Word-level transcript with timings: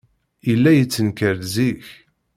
Yella 0.49 0.71
yettenkar-d 0.73 1.43
zik. 1.53 1.85